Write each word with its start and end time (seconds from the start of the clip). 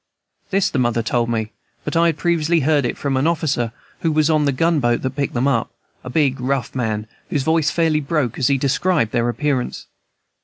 This 0.49 0.71
the 0.71 0.79
mother 0.79 1.03
told 1.03 1.29
me, 1.29 1.51
but 1.85 1.95
I 1.95 2.07
had 2.07 2.17
previously 2.17 2.61
heard 2.61 2.85
it 2.87 2.97
from 2.97 3.15
on 3.17 3.27
officer 3.27 3.71
who 3.99 4.11
was 4.11 4.31
on 4.31 4.45
the 4.45 4.51
gunboat 4.51 5.03
that 5.03 5.11
picked 5.15 5.35
them 5.35 5.47
up, 5.47 5.71
a 6.03 6.09
big, 6.09 6.41
rough 6.41 6.73
man, 6.73 7.05
whose 7.29 7.43
voice 7.43 7.69
fairly 7.69 7.99
broke 7.99 8.39
as 8.39 8.47
he 8.47 8.57
described 8.57 9.11
their 9.11 9.29
appearance. 9.29 9.85